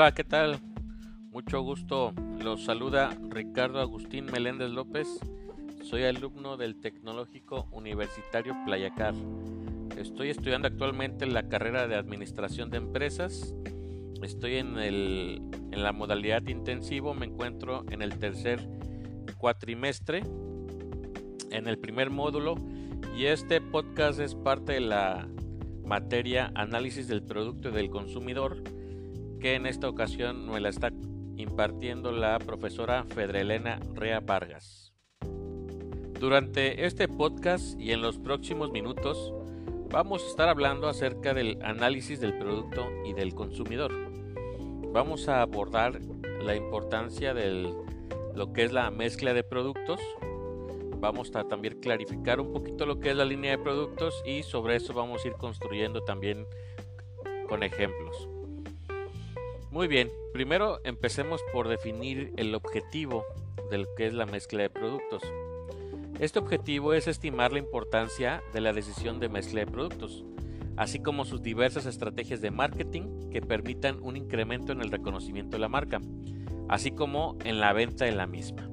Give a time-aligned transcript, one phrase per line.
[0.00, 0.60] Hola, ¿qué tal?
[1.32, 2.12] Mucho gusto.
[2.40, 5.08] Los saluda Ricardo Agustín Meléndez López.
[5.82, 9.14] Soy alumno del Tecnológico Universitario Playacar.
[9.96, 13.56] Estoy estudiando actualmente la carrera de Administración de Empresas.
[14.22, 15.42] Estoy en, el,
[15.72, 17.12] en la modalidad intensivo.
[17.12, 18.68] Me encuentro en el tercer
[19.36, 20.22] cuatrimestre,
[21.50, 22.54] en el primer módulo.
[23.16, 25.26] Y este podcast es parte de la
[25.84, 28.62] materia Análisis del Producto y del Consumidor
[29.38, 30.90] que en esta ocasión me la está
[31.36, 34.92] impartiendo la profesora Fedrelena Rea Vargas.
[36.18, 39.32] Durante este podcast y en los próximos minutos
[39.90, 43.92] vamos a estar hablando acerca del análisis del producto y del consumidor.
[44.92, 46.00] Vamos a abordar
[46.42, 47.72] la importancia de
[48.34, 50.00] lo que es la mezcla de productos.
[50.98, 54.74] Vamos a también clarificar un poquito lo que es la línea de productos y sobre
[54.74, 56.44] eso vamos a ir construyendo también
[57.48, 58.28] con ejemplos.
[59.70, 63.26] Muy bien, primero empecemos por definir el objetivo
[63.70, 65.22] de lo que es la mezcla de productos.
[66.18, 70.24] Este objetivo es estimar la importancia de la decisión de mezcla de productos,
[70.78, 75.60] así como sus diversas estrategias de marketing que permitan un incremento en el reconocimiento de
[75.60, 76.00] la marca,
[76.70, 78.70] así como en la venta de la misma.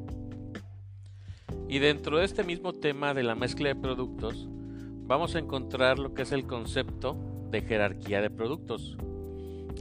[1.67, 6.13] Y dentro de este mismo tema de la mezcla de productos, vamos a encontrar lo
[6.13, 7.17] que es el concepto
[7.51, 8.97] de jerarquía de productos,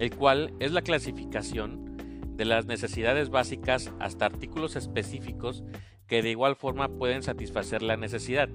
[0.01, 1.97] el cual es la clasificación
[2.37, 5.63] de las necesidades básicas hasta artículos específicos
[6.07, 8.49] que de igual forma pueden satisfacer la necesidad,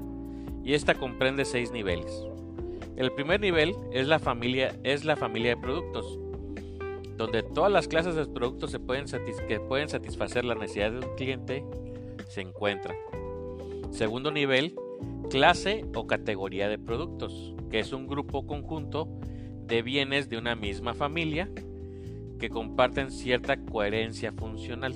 [0.63, 2.23] y esta comprende seis niveles.
[2.95, 6.19] El primer nivel es la familia, es la familia de productos,
[7.17, 11.63] donde todas las clases de productos que pueden satisfacer la necesidad de un cliente
[12.27, 12.95] se encuentran.
[13.91, 14.75] Segundo nivel,
[15.29, 19.07] clase o categoría de productos, que es un grupo conjunto
[19.69, 21.47] de bienes de una misma familia
[22.39, 24.95] que comparten cierta coherencia funcional.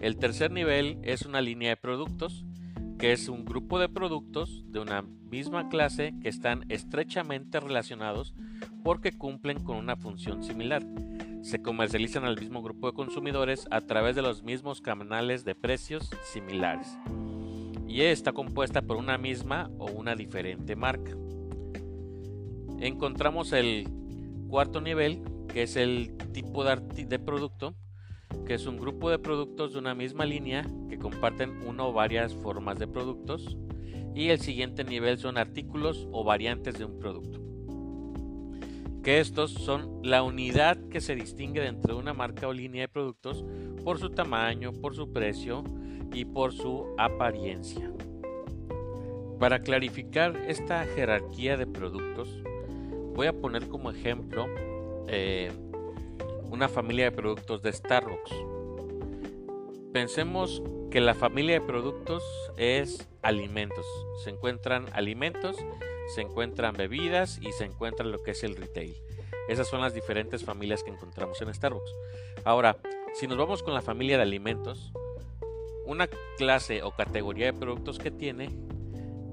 [0.00, 2.44] El tercer nivel es una línea de productos,
[2.98, 8.34] que es un grupo de productos de una misma clase que están estrechamente relacionados
[8.82, 10.82] porque cumplen con una función similar.
[11.42, 16.10] Se comercializan al mismo grupo de consumidores a través de los mismos canales de precios
[16.32, 16.98] similares.
[17.86, 21.12] Y está compuesta por una misma o una diferente marca
[22.82, 23.88] encontramos el
[24.48, 27.74] cuarto nivel, que es el tipo de, producto,
[28.44, 32.34] que es un grupo de productos de una misma línea que comparten una o varias
[32.34, 33.56] formas de productos.
[34.14, 37.40] Y el siguiente nivel son artículos o variantes de un producto.
[39.02, 42.88] Que estos son la unidad que se distingue dentro de una marca o línea de
[42.88, 43.44] productos
[43.84, 45.64] por su tamaño, por su precio
[46.12, 47.90] y por su apariencia.
[49.38, 52.42] Para clarificar esta jerarquía de productos,
[53.14, 54.46] Voy a poner como ejemplo
[55.08, 55.52] eh,
[56.50, 58.32] una familia de productos de Starbucks.
[59.92, 62.22] Pensemos que la familia de productos
[62.56, 63.86] es alimentos.
[64.24, 65.56] Se encuentran alimentos,
[66.14, 68.94] se encuentran bebidas y se encuentra lo que es el retail.
[69.48, 71.94] Esas son las diferentes familias que encontramos en Starbucks.
[72.44, 72.78] Ahora,
[73.14, 74.92] si nos vamos con la familia de alimentos,
[75.84, 76.08] una
[76.38, 78.48] clase o categoría de productos que tiene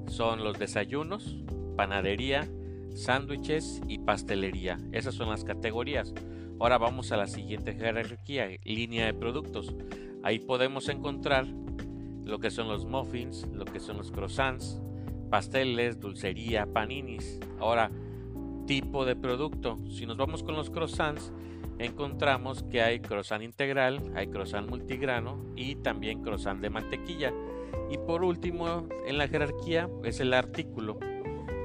[0.08, 1.38] son los desayunos,
[1.78, 2.50] panadería,
[2.96, 4.78] sándwiches y pastelería.
[4.92, 6.14] Esas son las categorías.
[6.60, 9.74] Ahora vamos a la siguiente jerarquía, línea de productos.
[10.24, 11.48] Ahí podemos encontrar
[12.26, 14.82] lo que son los muffins, lo que son los croissants,
[15.30, 17.40] pasteles, dulcería, paninis.
[17.60, 17.92] Ahora,
[18.68, 19.80] tipo de producto.
[19.90, 21.34] Si nos vamos con los croissants,
[21.80, 27.34] encontramos que hay croissant integral, hay croissant multigrano y también croissant de mantequilla.
[27.90, 31.00] Y por último, en la jerarquía es el artículo.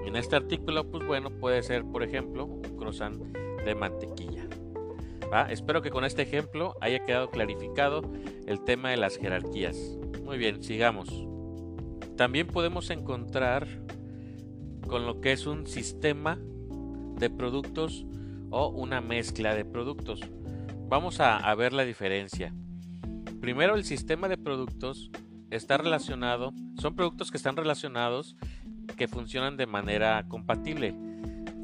[0.05, 3.21] En este artículo, pues bueno, puede ser, por ejemplo, un croissant
[3.65, 4.47] de mantequilla.
[5.49, 8.03] Espero que con este ejemplo haya quedado clarificado
[8.47, 9.77] el tema de las jerarquías.
[10.23, 11.09] Muy bien, sigamos.
[12.17, 13.67] También podemos encontrar
[14.87, 16.39] con lo que es un sistema
[17.19, 18.07] de productos
[18.51, 20.21] o una mezcla de productos.
[20.89, 22.55] Vamos a, ver la diferencia.
[23.41, 25.11] Primero, el sistema de productos
[25.51, 28.37] está relacionado, son productos que están relacionados
[28.97, 30.95] que funcionan de manera compatible.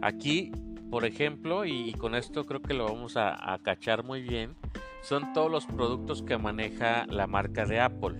[0.02, 0.52] Aquí,
[0.90, 4.56] por ejemplo, y, con esto creo que lo vamos a, cachar muy bien,
[5.02, 8.16] son todos los productos que maneja la marca de Apple.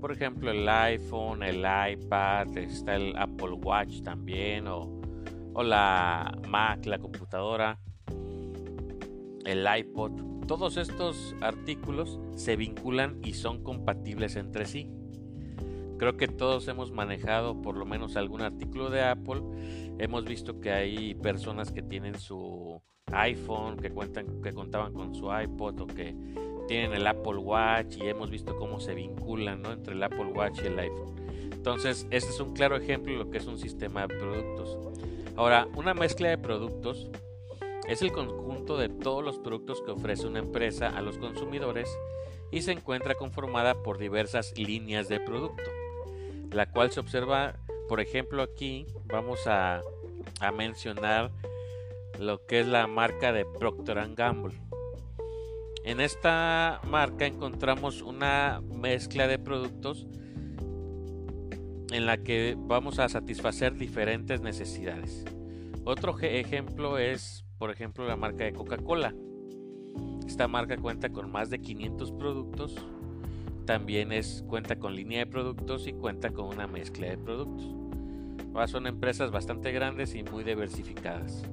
[0.00, 5.00] Por ejemplo, el iPhone, el iPad, está el Apple Watch también, o,
[5.54, 7.78] o la Mac, la computadora,
[9.46, 10.46] el iPod.
[10.46, 14.90] Todos estos artículos se vinculan y son compatibles entre sí.
[15.98, 19.42] Creo que todos hemos manejado por lo menos algún artículo de Apple.
[19.98, 22.80] Hemos visto que hay personas que tienen su
[23.12, 26.14] iPhone, que cuentan, que contaban con su iPod o que
[26.66, 29.72] tienen el Apple Watch y hemos visto cómo se vinculan ¿no?
[29.72, 31.14] entre el Apple Watch y el iPhone.
[31.52, 34.78] Entonces, este es un claro ejemplo de lo que es un sistema de productos.
[35.36, 37.10] Ahora, una mezcla de productos
[37.88, 41.88] es el conjunto de todos los productos que ofrece una empresa a los consumidores
[42.50, 45.70] y se encuentra conformada por diversas líneas de producto,
[46.54, 47.56] la cual se observa,
[47.88, 49.82] por ejemplo, aquí vamos a,
[50.56, 51.30] mencionar
[52.18, 54.54] lo que es la marca de Procter Gamble.
[55.84, 60.06] En esta marca encontramos una mezcla de productos
[61.90, 65.24] en la que vamos a satisfacer diferentes necesidades.
[65.84, 69.14] Otro ejemplo es, por ejemplo, la marca de Coca-Cola.
[70.26, 72.74] Esta marca cuenta con más de 500 productos.
[73.66, 77.74] También es, cuenta con línea de productos y cuenta con una mezcla de productos.
[78.70, 81.44] Son empresas bastante grandes y muy diversificadas.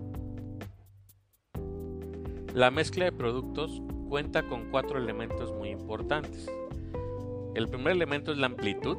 [2.53, 6.51] La mezcla de productos cuenta con cuatro elementos muy importantes.
[7.55, 8.97] El primer elemento es la amplitud,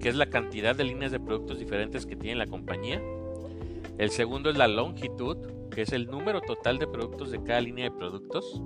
[0.00, 3.02] que es la cantidad de líneas de productos diferentes que tiene la compañía.
[3.98, 5.36] El segundo es la longitud,
[5.70, 8.62] que es el número total de productos de cada línea de productos.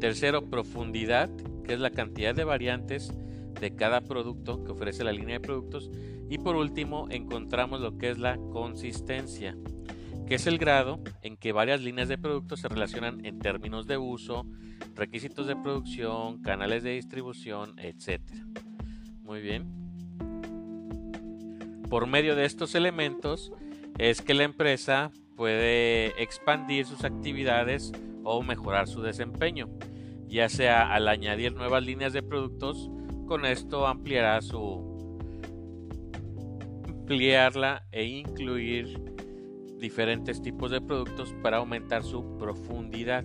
[0.00, 1.30] Tercero, profundidad,
[1.66, 3.12] que es la cantidad de variantes
[3.60, 5.90] de cada producto que ofrece la línea de productos.
[6.28, 9.56] Y por último, encontramos lo que es la consistencia,
[10.26, 13.96] que es el grado en que varias líneas de productos se relacionan en términos de
[13.96, 14.46] uso,
[14.94, 18.20] requisitos de producción, canales de distribución, etc.
[19.22, 19.86] Muy bien.
[21.88, 23.52] Por medio de estos elementos
[23.98, 27.92] es que la empresa puede expandir sus actividades
[28.24, 29.68] o mejorar su desempeño,
[30.28, 32.90] ya sea al añadir nuevas líneas de productos,
[33.26, 34.96] con esto ampliará su
[36.86, 39.00] ampliarla e incluir
[39.78, 43.24] diferentes tipos de productos para aumentar su profundidad.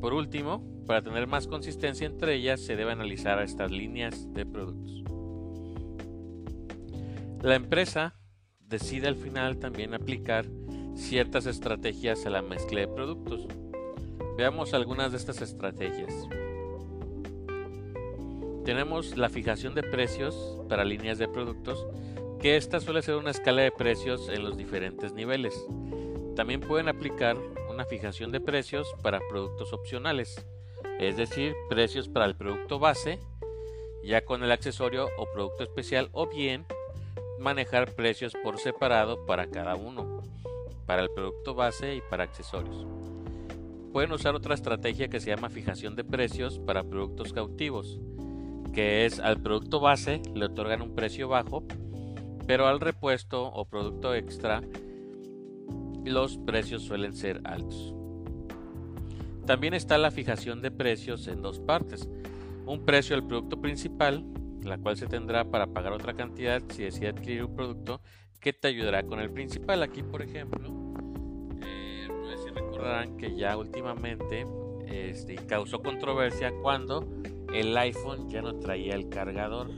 [0.00, 5.02] Por último, para tener más consistencia entre ellas se debe analizar estas líneas de productos.
[7.42, 8.14] La empresa
[8.60, 10.46] decide al final también aplicar
[10.94, 13.48] ciertas estrategias a la mezcla de productos.
[14.36, 16.12] Veamos algunas de estas estrategias.
[18.64, 21.86] Tenemos la fijación de precios para líneas de productos
[22.40, 25.54] que esta suele ser una escala de precios en los diferentes niveles.
[26.34, 27.36] También pueden aplicar
[27.68, 30.44] una fijación de precios para productos opcionales,
[30.98, 33.18] es decir, precios para el producto base,
[34.02, 36.64] ya con el accesorio o producto especial, o bien
[37.38, 40.22] manejar precios por separado para cada uno,
[40.86, 43.01] para el producto base y para accesorios.
[43.92, 48.00] Pueden usar otra estrategia que se llama fijación de precios para productos cautivos,
[48.72, 51.64] que es al producto base le otorgan un precio bajo
[52.46, 54.62] pero al repuesto o producto extra
[56.04, 57.94] los precios suelen ser altos.
[59.46, 62.08] También está la fijación de precios en dos partes.
[62.66, 64.24] Un precio del producto principal,
[64.62, 68.00] la cual se tendrá para pagar otra cantidad si decide adquirir un producto
[68.40, 69.82] que te ayudará con el principal.
[69.82, 70.81] Aquí, por ejemplo,
[73.18, 74.46] que ya últimamente
[74.86, 77.06] este, causó controversia cuando
[77.52, 79.70] el iPhone ya no traía el cargador.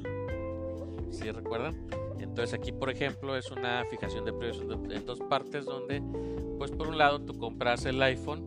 [1.10, 1.74] ¿Sí recuerdan?
[2.18, 6.02] Entonces aquí, por ejemplo, es una fijación de precios en dos partes donde,
[6.58, 8.46] pues por un lado, tú compras el iPhone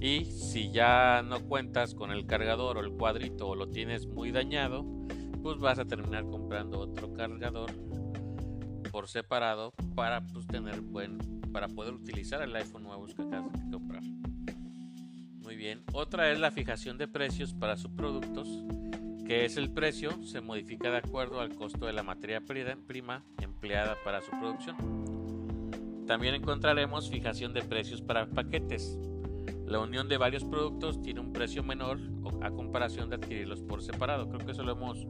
[0.00, 4.30] y si ya no cuentas con el cargador o el cuadrito o lo tienes muy
[4.30, 4.84] dañado,
[5.42, 7.70] pues vas a terminar comprando otro cargador
[8.90, 13.70] por separado para pues, tener buen para poder utilizar el iPhone nuevo que acabas de
[13.70, 14.02] comprar.
[15.42, 15.82] Muy bien.
[15.92, 18.48] Otra es la fijación de precios para subproductos
[19.30, 23.96] que es el precio, se modifica de acuerdo al costo de la materia prima empleada
[24.02, 24.74] para su producción.
[26.04, 28.98] También encontraremos fijación de precios para paquetes.
[29.66, 32.00] La unión de varios productos tiene un precio menor
[32.42, 34.28] a comparación de adquirirlos por separado.
[34.28, 35.06] Creo que eso lo hemos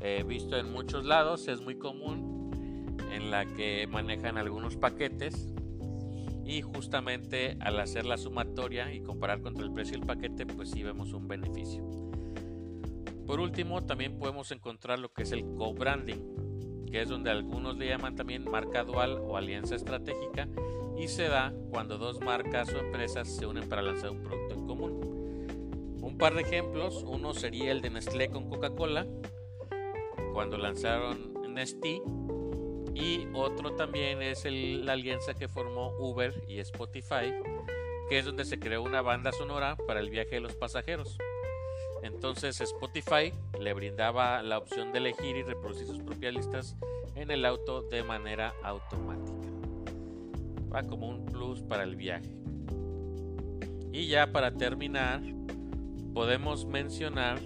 [0.00, 5.53] eh, visto en muchos lados, es muy común en la que manejan algunos paquetes
[6.44, 10.82] y justamente al hacer la sumatoria y comparar contra el precio del paquete pues sí
[10.82, 11.84] vemos un beneficio.
[13.26, 17.88] Por último, también podemos encontrar lo que es el co-branding, que es donde algunos le
[17.88, 20.46] llaman también marca dual o alianza estratégica
[20.98, 24.66] y se da cuando dos marcas o empresas se unen para lanzar un producto en
[24.66, 25.98] común.
[26.02, 29.06] Un par de ejemplos, uno sería el de Nestlé con Coca-Cola,
[30.34, 32.02] cuando lanzaron Nestlé,
[32.94, 37.34] y otro también es la alianza que formó Uber y Spotify,
[38.08, 41.18] que es donde se creó una banda sonora para el viaje de los pasajeros.
[42.02, 46.76] Entonces Spotify le brindaba la opción de elegir y reproducir sus propias listas
[47.16, 49.48] en el auto de manera automática.
[50.72, 52.36] Va como un plus para el viaje.
[53.92, 55.20] Y ya para terminar,
[56.12, 57.40] podemos mencionar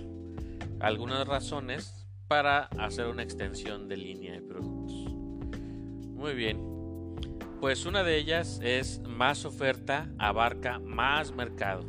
[0.80, 5.17] algunas razones para hacer una extensión de línea de productos.
[6.18, 6.58] Muy bien,
[7.60, 11.84] pues una de ellas es más oferta abarca más mercado.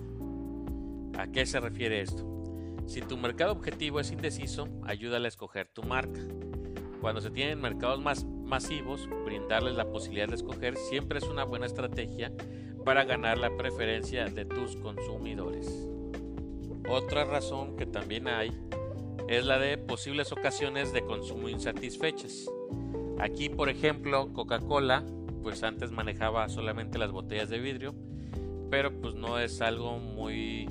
[1.17, 2.27] ¿A qué se refiere esto?
[2.85, 6.21] Si tu mercado objetivo es indeciso, ayúdale a escoger tu marca.
[7.01, 11.65] Cuando se tienen mercados más masivos, brindarles la posibilidad de escoger siempre es una buena
[11.65, 12.31] estrategia
[12.85, 15.89] para ganar la preferencia de tus consumidores.
[16.87, 18.55] Otra razón que también hay
[19.27, 22.47] es la de posibles ocasiones de consumo insatisfechas.
[23.19, 25.03] Aquí, por ejemplo, Coca-Cola,
[25.43, 27.93] pues antes manejaba solamente las botellas de vidrio,
[28.69, 30.67] pero pues no es algo muy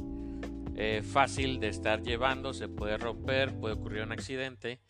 [0.74, 4.80] eh, fácil de estar llevando, se puede romper, puede ocurrir un accidente,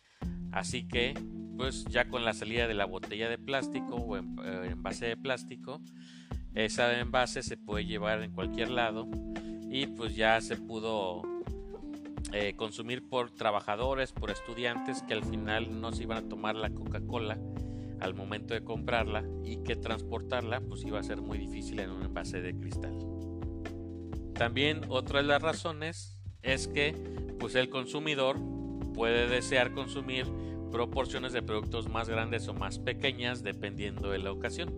[0.52, 1.14] así que
[1.56, 5.16] pues ya con la salida de la botella de plástico o en, eh, envase de
[5.16, 5.80] plástico,
[6.54, 9.08] esa envase se puede llevar en cualquier lado
[9.68, 11.22] y pues ya se pudo
[12.32, 16.70] eh, consumir por trabajadores, por estudiantes que al final no se iban a tomar la
[16.70, 17.38] Coca-Cola
[18.00, 22.02] al momento de comprarla y que transportarla pues iba a ser muy difícil en un
[22.02, 22.96] envase de cristal.
[24.34, 26.94] También otra de las razones es que
[27.38, 28.36] pues el consumidor
[28.94, 30.26] puede desear consumir
[30.70, 34.72] proporciones de productos más grandes o más pequeñas dependiendo de la ocasión.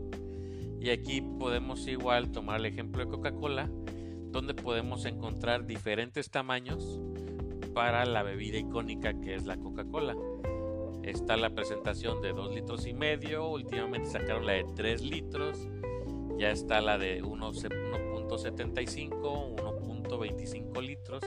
[0.81, 3.69] Y aquí podemos igual tomar el ejemplo de Coca-Cola,
[4.31, 7.01] donde podemos encontrar diferentes tamaños
[7.75, 10.17] para la bebida icónica que es la Coca-Cola.
[11.03, 15.67] Está la presentación de 2 litros y medio, últimamente sacaron la de 3 litros,
[16.39, 21.23] ya está la de 1.75, 1.25 litros.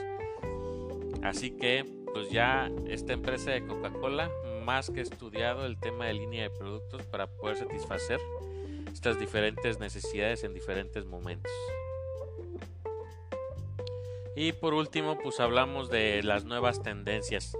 [1.22, 4.30] Así que pues ya esta empresa de Coca-Cola
[4.64, 8.20] más que estudiado el tema de línea de productos para poder satisfacer
[8.92, 11.52] estas diferentes necesidades en diferentes momentos.
[14.36, 17.56] Y por último, pues hablamos de las nuevas tendencias.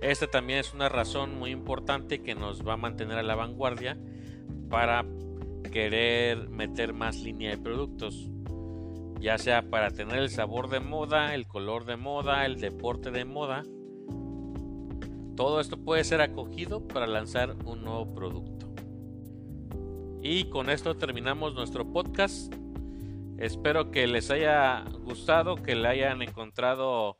[0.00, 3.98] Esta también es una razón muy importante que nos va a mantener a la vanguardia
[4.68, 5.06] para
[5.70, 8.28] querer meter más línea de productos,
[9.20, 13.24] ya sea para tener el sabor de moda, el color de moda, el deporte de
[13.24, 13.62] moda.
[15.36, 18.72] Todo esto puede ser acogido para lanzar un nuevo producto.
[20.20, 22.54] Y con esto terminamos nuestro podcast.
[23.42, 27.16] Espero que les haya gustado, que le hayan encontrado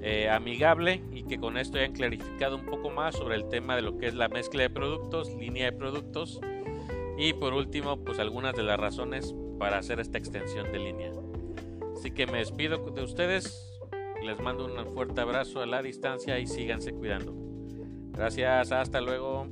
[0.00, 3.82] eh, amigable y que con esto hayan clarificado un poco más sobre el tema de
[3.82, 6.40] lo que es la mezcla de productos, línea de productos
[7.18, 11.12] y por último pues algunas de las razones para hacer esta extensión de línea.
[11.94, 13.78] Así que me despido de ustedes,
[14.24, 17.34] les mando un fuerte abrazo a la distancia y síganse cuidando.
[18.12, 19.46] Gracias, hasta luego.